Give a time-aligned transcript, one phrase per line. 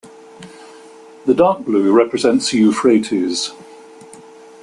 [1.27, 3.51] The dark blue represents the Euphrates.